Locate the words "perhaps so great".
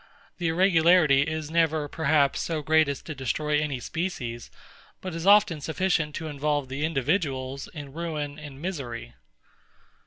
1.87-2.87